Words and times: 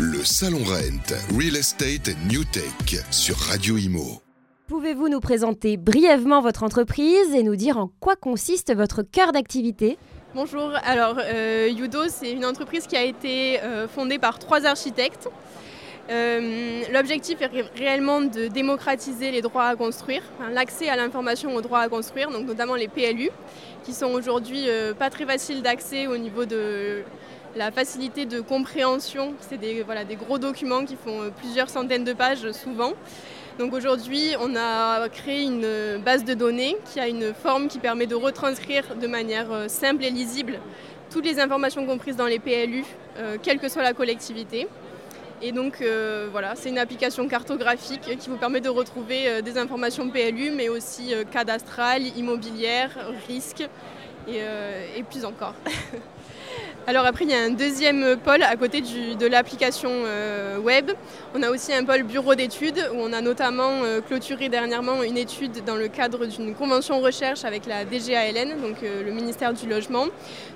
Le 0.00 0.24
Salon 0.24 0.58
Rent, 0.58 1.12
Real 1.36 1.56
Estate 1.56 2.10
New 2.30 2.44
Tech 2.44 3.02
sur 3.10 3.36
Radio 3.36 3.76
Imo. 3.76 4.22
Pouvez-vous 4.68 5.08
nous 5.08 5.18
présenter 5.18 5.76
brièvement 5.76 6.40
votre 6.40 6.62
entreprise 6.62 7.34
et 7.34 7.42
nous 7.42 7.56
dire 7.56 7.78
en 7.78 7.90
quoi 7.98 8.14
consiste 8.14 8.72
votre 8.72 9.02
cœur 9.02 9.32
d'activité? 9.32 9.98
Bonjour, 10.36 10.70
alors 10.84 11.16
euh, 11.18 11.68
Yudo, 11.68 12.02
c'est 12.06 12.30
une 12.30 12.44
entreprise 12.44 12.86
qui 12.86 12.96
a 12.96 13.02
été 13.02 13.60
euh, 13.60 13.88
fondée 13.88 14.20
par 14.20 14.38
trois 14.38 14.66
architectes. 14.66 15.28
Euh, 16.10 16.82
l'objectif 16.92 17.42
est 17.42 17.50
réellement 17.76 18.20
de 18.20 18.46
démocratiser 18.46 19.32
les 19.32 19.42
droits 19.42 19.66
à 19.66 19.74
construire, 19.74 20.22
l'accès 20.52 20.88
à 20.88 20.94
l'information 20.94 21.56
aux 21.56 21.60
droits 21.60 21.80
à 21.80 21.88
construire, 21.88 22.30
donc 22.30 22.46
notamment 22.46 22.76
les 22.76 22.86
PLU, 22.86 23.30
qui 23.82 23.92
sont 23.92 24.12
aujourd'hui 24.12 24.68
pas 24.96 25.10
très 25.10 25.26
faciles 25.26 25.60
d'accès 25.60 26.06
au 26.06 26.16
niveau 26.16 26.44
de 26.44 27.02
la 27.58 27.72
facilité 27.72 28.24
de 28.24 28.40
compréhension. 28.40 29.34
C'est 29.40 29.58
des, 29.58 29.82
voilà, 29.82 30.04
des 30.04 30.16
gros 30.16 30.38
documents 30.38 30.84
qui 30.84 30.96
font 30.96 31.30
plusieurs 31.36 31.68
centaines 31.68 32.04
de 32.04 32.12
pages 32.12 32.52
souvent. 32.52 32.92
Donc 33.58 33.74
aujourd'hui, 33.74 34.36
on 34.40 34.54
a 34.54 35.08
créé 35.08 35.42
une 35.42 36.00
base 36.04 36.24
de 36.24 36.32
données 36.34 36.76
qui 36.92 37.00
a 37.00 37.08
une 37.08 37.34
forme 37.34 37.66
qui 37.66 37.80
permet 37.80 38.06
de 38.06 38.14
retranscrire 38.14 38.94
de 38.94 39.06
manière 39.08 39.50
euh, 39.50 39.66
simple 39.66 40.04
et 40.04 40.10
lisible 40.10 40.60
toutes 41.10 41.24
les 41.24 41.40
informations 41.40 41.84
comprises 41.84 42.14
dans 42.14 42.26
les 42.26 42.38
PLU, 42.38 42.84
euh, 43.16 43.36
quelle 43.42 43.58
que 43.58 43.68
soit 43.68 43.82
la 43.82 43.94
collectivité. 43.94 44.68
Et 45.42 45.50
donc 45.50 45.80
euh, 45.80 46.28
voilà, 46.30 46.54
c'est 46.54 46.68
une 46.68 46.78
application 46.78 47.26
cartographique 47.26 48.16
qui 48.20 48.30
vous 48.30 48.36
permet 48.36 48.60
de 48.60 48.68
retrouver 48.68 49.42
des 49.42 49.58
informations 49.58 50.08
PLU, 50.08 50.52
mais 50.52 50.68
aussi 50.68 51.12
cadastrales, 51.32 52.06
immobilières, 52.16 52.90
risques 53.26 53.66
et 54.28 55.02
plus 55.10 55.24
encore. 55.24 55.54
Alors 56.88 57.04
après, 57.04 57.26
il 57.26 57.30
y 57.30 57.34
a 57.34 57.42
un 57.42 57.50
deuxième 57.50 58.16
pôle 58.16 58.42
à 58.42 58.56
côté 58.56 58.80
de 58.80 59.26
l'application 59.26 59.90
euh, 59.92 60.56
web. 60.58 60.90
On 61.34 61.42
a 61.42 61.50
aussi 61.50 61.70
un 61.70 61.84
pôle 61.84 62.02
bureau 62.02 62.34
d'études 62.34 62.82
où 62.94 62.96
on 62.96 63.12
a 63.12 63.20
notamment 63.20 63.82
euh, 63.84 64.00
clôturé 64.00 64.48
dernièrement 64.48 65.02
une 65.02 65.18
étude 65.18 65.62
dans 65.66 65.74
le 65.74 65.88
cadre 65.88 66.24
d'une 66.24 66.54
convention 66.54 67.00
recherche 67.00 67.44
avec 67.44 67.66
la 67.66 67.84
DGALN, 67.84 68.58
donc 68.62 68.76
euh, 68.82 69.04
le 69.04 69.12
ministère 69.12 69.52
du 69.52 69.68
Logement, 69.68 70.06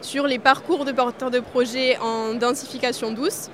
sur 0.01 0.27
les 0.27 0.39
parcours 0.39 0.87
de 0.87 0.93
porteurs 0.93 1.31
de 1.31 1.41
projets 1.41 1.99
en 1.99 2.33
densification 2.33 3.11
douce. 3.11 3.51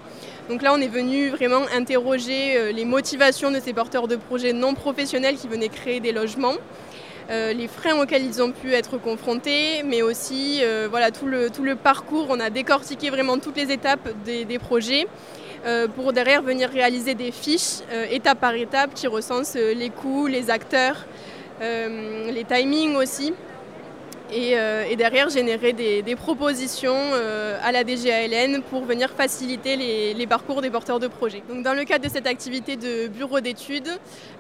Donc 0.48 0.62
là, 0.62 0.72
on 0.72 0.80
est 0.80 0.86
venu 0.86 1.30
vraiment 1.30 1.62
interroger 1.74 2.72
les 2.72 2.84
motivations 2.84 3.50
de 3.50 3.58
ces 3.58 3.72
porteurs 3.72 4.06
de 4.06 4.14
projets 4.14 4.52
non 4.52 4.74
professionnels 4.74 5.36
qui 5.36 5.48
venaient 5.48 5.69
créer 5.69 5.98
des 5.98 6.12
logements. 6.12 6.55
Euh, 7.30 7.52
les 7.52 7.68
freins 7.68 8.00
auxquels 8.00 8.24
ils 8.24 8.40
ont 8.40 8.52
pu 8.52 8.72
être 8.72 8.96
confrontés, 8.96 9.82
mais 9.84 10.00
aussi 10.00 10.60
euh, 10.62 10.88
voilà, 10.90 11.10
tout, 11.10 11.26
le, 11.26 11.74
parcours. 11.74 12.26
On 12.30 12.40
a 12.40 12.48
décortiqué 12.48 13.10
vraiment 13.10 13.38
toutes 13.38 13.56
les 13.56 13.70
étapes 13.70 14.08
des, 14.24 14.58
projets 14.58 15.06
euh, 15.66 15.88
pour 15.88 16.14
derrière 16.14 16.40
venir 16.42 16.70
réaliser 16.70 17.14
des 17.14 17.30
fiches 17.30 17.80
étape 18.10 18.40
par 18.40 18.54
étape 18.54 18.94
qui 18.94 19.06
recensent 19.06 19.56
les 19.56 19.90
coûts, 19.90 20.26
les 20.26 20.48
acteurs, 20.50 21.06
les 21.60 22.44
timings 22.48 22.96
aussi. 22.96 23.34
Euh, 24.32 24.84
et, 24.88 24.96
derrière 24.96 25.30
générer 25.30 25.72
des, 25.72 26.16
propositions 26.16 26.94
euh, 26.94 27.58
à 27.62 27.72
la 27.72 27.84
DGALN 27.84 28.62
pour 28.62 28.84
venir 28.84 29.10
faciliter 29.10 29.76
les, 29.76 30.26
parcours 30.26 30.60
des 30.60 30.70
porteurs 30.70 30.98
de 30.98 31.08
projets. 31.08 31.42
Donc 31.48 31.62
dans 31.62 31.72
le 31.72 31.84
cadre 31.84 32.04
de 32.04 32.10
cette 32.10 32.26
activité 32.26 32.76
de 32.76 33.08
bureau 33.08 33.40
d'études, 33.40 33.88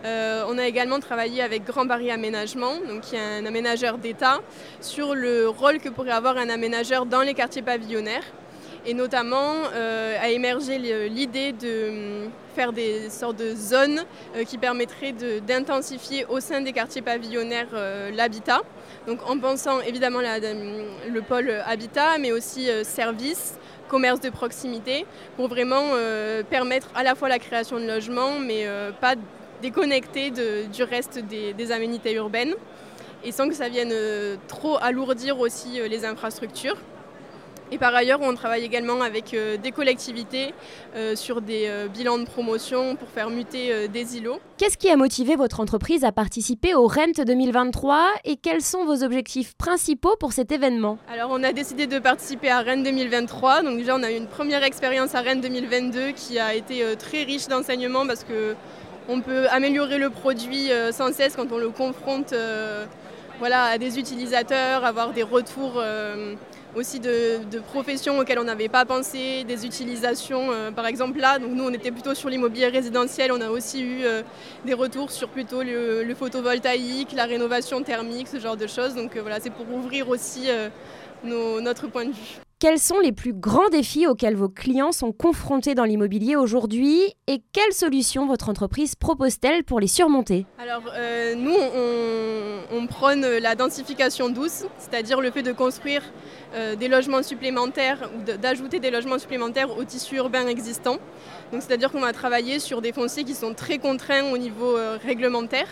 euh, 0.04 0.44
on 0.48 0.58
a 0.58 0.66
également 0.66 1.00
travaillé 1.00 1.42
avec 1.42 1.64
Grand 1.64 1.86
Paris 1.86 2.10
Aménagement, 2.10 2.74
donc 2.88 3.02
qui 3.02 3.16
est 3.16 3.20
un 3.20 3.46
aménageur 3.46 3.96
d'État, 3.96 4.40
sur 4.80 5.14
le 5.14 5.48
rôle 5.48 5.78
que 5.78 5.88
pourrait 5.88 6.10
avoir 6.10 6.36
un 6.36 6.50
aménageur 6.50 7.06
dans 7.06 7.22
les 7.22 7.34
quartiers 7.34 7.62
pavillonnaires 7.62 8.24
et 8.86 8.94
notamment 8.94 9.54
a 9.74 10.28
émergé 10.28 10.78
l'idée 11.08 11.52
de 11.52 11.88
hum, 12.24 12.30
faire 12.54 12.72
des 12.72 13.10
sortes 13.10 13.36
de 13.36 13.54
zones 13.54 14.04
qui 14.46 14.58
permettraient 14.58 15.14
d'intensifier 15.46 16.24
au 16.26 16.40
sein 16.40 16.60
des 16.60 16.72
quartiers 16.72 17.02
pavillonnaires 17.02 17.68
l'habitat 18.12 18.62
donc 19.08 19.20
en 19.26 19.38
pensant 19.38 19.80
évidemment 19.80 20.20
le 20.20 21.20
pôle 21.22 21.50
habitat, 21.64 22.18
mais 22.18 22.30
aussi 22.30 22.68
euh, 22.68 22.84
services, 22.84 23.58
commerce 23.88 24.20
de 24.20 24.28
proximité, 24.28 25.06
pour 25.36 25.48
vraiment 25.48 25.92
euh, 25.94 26.42
permettre 26.42 26.88
à 26.94 27.02
la 27.02 27.14
fois 27.14 27.30
la 27.30 27.38
création 27.38 27.80
de 27.80 27.86
logements, 27.86 28.38
mais 28.38 28.66
euh, 28.66 28.92
pas 28.92 29.14
déconnecter 29.62 30.30
du 30.30 30.82
reste 30.82 31.20
des, 31.20 31.72
aménités 31.72 32.12
urbaines, 32.14 32.54
et 33.24 33.32
sans 33.32 33.48
que 33.48 33.54
ça 33.54 33.68
vienne 33.68 33.92
trop 34.46 34.76
alourdir 34.80 35.40
aussi 35.40 35.80
les 35.88 36.04
infrastructures. 36.04 36.76
Et 37.70 37.76
par 37.76 37.94
ailleurs, 37.94 38.20
on 38.22 38.34
travaille 38.34 38.64
également 38.64 39.02
avec 39.02 39.34
euh, 39.34 39.58
des 39.58 39.72
collectivités 39.72 40.54
euh, 40.96 41.14
sur 41.14 41.42
des 41.42 41.66
euh, 41.66 41.88
bilans 41.88 42.18
de 42.18 42.24
promotion 42.24 42.96
pour 42.96 43.08
faire 43.10 43.28
muter 43.28 43.88
des 43.88 44.16
îlots. 44.16 44.40
Qu'est-ce 44.56 44.78
qui 44.78 44.88
a 44.88 44.96
motivé 44.96 45.36
votre 45.36 45.60
entreprise 45.60 46.04
à 46.04 46.12
participer 46.12 46.74
au 46.74 46.86
RENT 46.86 47.24
2023 47.26 48.06
et 48.24 48.36
quels 48.36 48.62
sont 48.62 48.84
vos 48.84 49.04
objectifs 49.04 49.54
principaux 49.56 50.16
pour 50.18 50.32
cet 50.32 50.50
événement? 50.50 50.98
Alors, 51.12 51.28
on 51.30 51.42
a 51.42 51.52
décidé 51.52 51.86
de 51.86 51.98
participer 51.98 52.50
à 52.50 52.62
RENT 52.62 52.82
2023. 52.82 53.62
Donc, 53.62 53.76
déjà, 53.76 53.96
on 53.96 54.02
a 54.02 54.10
eu 54.10 54.16
une 54.16 54.28
première 54.28 54.64
expérience 54.64 55.14
à 55.14 55.20
RENT 55.20 55.40
2022 55.42 56.12
qui 56.12 56.38
a 56.38 56.54
été 56.54 56.82
très 56.98 57.24
riche 57.24 57.48
d'enseignements 57.48 58.06
parce 58.06 58.24
que 58.24 58.54
on 59.10 59.20
peut 59.20 59.46
améliorer 59.50 59.98
le 59.98 60.10
produit 60.10 60.70
sans 60.92 61.12
cesse 61.12 61.34
quand 61.36 61.50
on 61.52 61.58
le 61.58 61.70
confronte 61.70 62.34
voilà, 63.38 63.64
à 63.64 63.78
des 63.78 63.98
utilisateurs, 63.98 64.84
avoir 64.84 65.12
des 65.12 65.22
retours 65.22 65.82
aussi 66.74 67.00
de, 67.00 67.40
professions 67.68 68.18
auxquelles 68.18 68.38
on 68.38 68.44
n'avait 68.44 68.68
pas 68.68 68.84
pensé, 68.84 69.44
des 69.44 69.66
utilisations, 69.66 70.52
euh, 70.52 70.70
par 70.70 70.86
exemple 70.86 71.18
là, 71.18 71.38
donc 71.38 71.50
nous 71.52 71.64
on 71.64 71.72
était 71.72 71.90
plutôt 71.90 72.14
sur 72.14 72.28
l'immobilier 72.28 72.68
résidentiel, 72.68 73.32
on 73.32 73.40
a 73.40 73.50
aussi 73.50 73.82
eu 73.82 74.04
euh, 74.04 74.22
des 74.64 74.74
retours 74.74 75.10
sur 75.10 75.28
plutôt 75.28 75.62
le, 75.62 76.14
photovoltaïque, 76.14 77.12
la 77.12 77.24
rénovation 77.24 77.82
thermique, 77.82 78.28
ce 78.28 78.40
genre 78.40 78.56
de 78.56 78.66
choses. 78.66 78.94
Donc 78.94 79.16
euh, 79.16 79.22
voilà, 79.22 79.40
c'est 79.40 79.50
pour 79.50 79.70
ouvrir 79.72 80.08
aussi 80.08 80.48
notre 81.24 81.86
point 81.88 82.04
de 82.04 82.12
vue. 82.12 82.47
Quels 82.60 82.80
sont 82.80 82.98
les 82.98 83.12
plus 83.12 83.34
grands 83.34 83.68
défis 83.68 84.08
auxquels 84.08 84.34
vos 84.34 84.48
clients 84.48 84.90
sont 84.90 85.12
confrontés 85.12 85.76
dans 85.76 85.84
l'immobilier 85.84 86.34
aujourd'hui 86.34 87.14
et 87.28 87.40
quelles 87.52 87.72
solutions 87.72 88.26
votre 88.26 88.48
entreprise 88.48 88.96
propose-t-elle 88.96 89.62
pour 89.62 89.78
les 89.78 89.86
surmonter? 89.86 90.44
Alors 90.58 90.82
nous, 91.36 91.54
on, 92.72 92.86
prône 92.88 93.24
la 93.24 93.54
densification 93.54 94.28
douce, 94.28 94.64
c'est-à-dire 94.76 95.20
le 95.20 95.30
fait 95.30 95.44
de 95.44 95.52
construire 95.52 96.02
euh, 96.54 96.74
des 96.74 96.88
logements 96.88 97.22
supplémentaires 97.22 98.10
ou 98.16 98.22
d'ajouter 98.24 98.80
des 98.80 98.90
logements 98.90 99.20
supplémentaires 99.20 99.78
au 99.78 99.84
tissu 99.84 100.16
urbain 100.16 100.48
existant. 100.48 100.96
c'est-à-dire 101.52 101.92
qu'on 101.92 102.00
va 102.00 102.12
travailler 102.12 102.58
sur 102.58 102.82
des 102.82 102.92
fonciers 102.92 103.22
qui 103.22 103.34
sont 103.34 103.54
très 103.54 103.78
contraints 103.78 104.32
au 104.32 104.38
niveau 104.38 104.76
euh, 104.76 104.98
réglementaire 105.00 105.68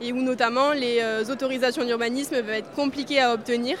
et 0.00 0.12
où 0.12 0.22
notamment 0.22 0.72
les 0.74 1.00
euh, 1.00 1.24
autorisations 1.24 1.84
d'urbanisme 1.84 2.40
vont 2.40 2.52
être 2.52 2.70
compliquées 2.72 3.20
à 3.20 3.34
obtenir 3.34 3.78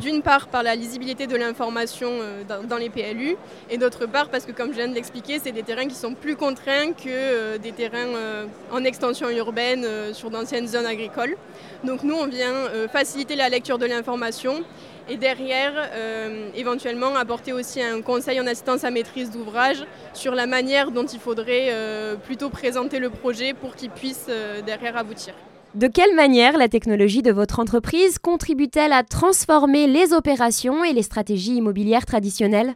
d'une 0.00 0.22
part 0.22 0.48
par 0.48 0.62
la 0.62 0.74
lisibilité 0.74 1.26
de 1.26 1.36
l'information 1.36 2.10
dans, 2.48 2.76
les 2.76 2.90
PLU 2.90 3.36
et 3.70 3.78
d'autre 3.78 4.06
part 4.06 4.28
parce 4.28 4.44
que 4.44 4.52
comme 4.52 4.70
je 4.70 4.76
viens 4.76 4.88
de 4.88 4.94
l'expliquer, 4.94 5.38
c'est 5.38 5.52
des 5.52 5.62
terrains 5.62 5.86
qui 5.86 5.94
sont 5.94 6.14
plus 6.14 6.36
contraints 6.36 6.92
que 6.92 7.56
des 7.58 7.72
terrains 7.72 8.46
en 8.72 8.84
extension 8.84 9.30
urbaine 9.30 9.86
sur 10.12 10.30
d'anciennes 10.30 10.66
zones 10.66 10.86
agricoles. 10.86 11.36
Donc 11.84 12.02
nous, 12.02 12.14
on 12.14 12.26
vient 12.26 12.68
faciliter 12.92 13.36
la 13.36 13.48
lecture 13.48 13.78
de 13.78 13.86
l'information 13.86 14.64
et 15.08 15.16
derrière, 15.16 15.72
euh, 15.94 16.50
éventuellement, 16.54 17.16
apporter 17.16 17.52
aussi 17.54 17.82
un 17.82 18.02
conseil 18.02 18.40
en 18.40 18.46
assistance 18.46 18.84
à 18.84 18.90
maîtrise 18.90 19.30
d'ouvrage 19.30 19.84
sur 20.12 20.34
la 20.34 20.46
manière 20.46 20.90
dont 20.90 21.06
il 21.06 21.18
faudrait 21.18 21.68
euh, 21.70 22.16
plutôt 22.16 22.50
présenter 22.50 22.98
le 22.98 23.08
projet 23.08 23.54
pour 23.54 23.74
qu'il 23.74 23.90
puisse 23.90 24.26
euh, 24.28 24.60
derrière 24.60 24.98
aboutir. 24.98 25.34
De 25.78 25.86
quelle 25.86 26.12
manière 26.16 26.58
la 26.58 26.66
technologie 26.66 27.22
de 27.22 27.30
votre 27.30 27.60
entreprise 27.60 28.18
contribue-t-elle 28.18 28.92
à 28.92 29.04
transformer 29.04 29.86
les 29.86 30.12
opérations 30.12 30.82
et 30.82 30.92
les 30.92 31.04
stratégies 31.04 31.54
immobilières 31.54 32.04
traditionnelles? 32.04 32.74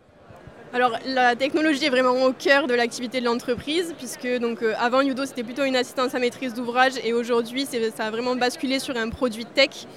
Alors 0.73 0.97
la 1.05 1.35
technologie 1.35 1.87
est 1.87 1.91
vraiment 1.91 2.13
au 2.25 2.33
cœur 2.33 2.69
de 2.69 2.75
l'activité 2.75 3.19
de 3.19 3.25
l'entreprise 3.25 3.93
puisque 3.99 4.29
donc 4.39 4.61
avant 4.79 5.01
Yudo 5.01 5.27
c'était 5.27 5.43
plutôt 5.43 5.65
une 5.65 5.75
assistance 5.75 6.15
à 6.15 6.21
maîtrise 6.21 6.55
d'ouvrage 6.55 6.93
et 7.03 7.13
aujourd'hui 7.13 7.67
ça 7.67 8.05
a 8.05 8.11
vraiment 8.13 8.37
basculé 8.37 8.79
sur 8.79 8.97
un 8.97 9.09
produit 9.09 9.47
tech 9.47 9.89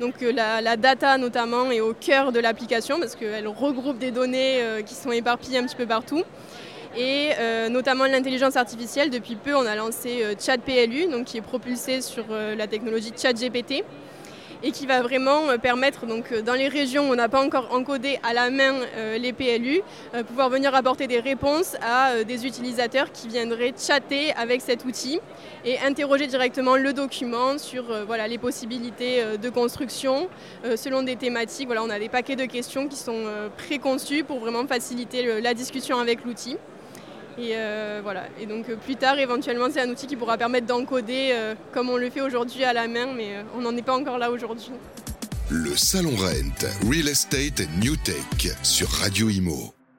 donc 0.00 0.14
euh, 0.22 0.32
la, 0.32 0.76
data 0.76 1.18
notamment 1.18 1.70
est 1.70 1.80
au 1.80 1.92
cœur 1.92 2.32
de 2.32 2.40
l'application 2.40 2.98
parce 2.98 3.14
qu'elle 3.14 3.46
regroupe 3.46 3.98
des 3.98 4.10
données 4.10 4.62
euh, 4.62 4.82
qui 4.82 4.94
sont 4.94 5.12
éparpillées 5.12 5.58
un 5.58 5.64
petit 5.64 5.76
peu 5.76 5.86
partout. 5.86 6.22
Et 6.96 7.30
euh, 7.38 7.68
notamment 7.68 8.04
l'intelligence 8.04 8.56
artificielle, 8.56 9.10
depuis 9.10 9.36
peu 9.36 9.54
on 9.54 9.66
a 9.66 9.74
lancé 9.74 10.22
ChatPLU, 10.38 11.06
donc 11.06 11.24
qui 11.26 11.38
est 11.38 11.42
propulsé 11.42 12.00
sur 12.00 12.24
la 12.30 12.66
technologie 12.66 13.12
ChatGPT 13.16 13.84
et 14.64 14.70
qui 14.70 14.86
va 14.86 15.02
vraiment 15.02 15.50
euh, 15.50 15.58
permettre, 15.58 16.06
donc, 16.06 16.32
euh, 16.32 16.40
dans 16.40 16.54
les 16.54 16.68
régions 16.68 17.08
où 17.08 17.12
on 17.12 17.16
n'a 17.16 17.28
pas 17.28 17.44
encore 17.44 17.68
encodé 17.72 18.18
à 18.22 18.32
la 18.32 18.50
main 18.50 18.72
euh, 18.96 19.18
les 19.18 19.32
PLU, 19.32 19.82
pouvoir 20.26 20.48
venir 20.48 20.74
apporter 20.74 21.06
des 21.06 21.20
réponses 21.20 21.76
à 21.82 22.24
des 22.24 22.46
utilisateurs 22.46 23.12
qui 23.12 23.28
viendraient 23.28 23.74
chatter 23.76 24.32
avec 24.32 24.62
cet 24.62 24.84
outil 24.84 25.20
et 25.64 25.78
interroger 25.80 26.26
directement 26.26 26.76
le 26.76 26.92
document 26.92 27.58
sur 27.58 27.84
voilà, 28.06 28.26
les 28.28 28.38
possibilités 28.38 29.22
de 29.40 29.50
construction 29.50 30.28
selon 30.76 31.02
des 31.02 31.16
thématiques. 31.16 31.66
Voilà, 31.66 31.82
on 31.82 31.90
a 31.90 31.98
des 31.98 32.08
paquets 32.08 32.36
de 32.36 32.44
questions 32.44 32.86
qui 32.86 32.96
sont 32.96 33.24
préconçues 33.56 34.24
pour 34.24 34.38
vraiment 34.38 34.66
faciliter 34.66 35.40
la 35.40 35.52
discussion 35.52 35.98
avec 35.98 36.24
l'outil. 36.24 36.56
Et 37.38 37.54
voilà. 38.02 38.24
Et 38.40 38.46
donc 38.46 38.66
plus 38.76 38.96
tard, 38.96 39.18
éventuellement, 39.18 39.66
c'est 39.72 39.80
un 39.80 39.90
outil 39.90 40.06
qui 40.06 40.16
pourra 40.16 40.38
permettre 40.38 40.66
d'encoder 40.66 41.34
comme 41.72 41.90
on 41.90 41.96
le 41.96 42.10
fait 42.10 42.20
aujourd'hui 42.20 42.64
à 42.64 42.72
la 42.72 42.88
main, 42.88 43.08
mais 43.14 43.44
on 43.56 43.60
n'en 43.60 43.76
est 43.76 43.82
pas 43.82 43.96
encore 43.96 44.18
là 44.18 44.30
aujourd'hui. 44.30 44.70
Le 45.50 45.76
Salon 45.76 46.16
Rent, 46.16 46.88
Real 46.88 47.08
Estate 47.08 47.62
New 47.82 47.96
Tech 47.96 48.54
sur 48.62 48.88
Radio 48.88 49.28
Imo. 49.28 49.73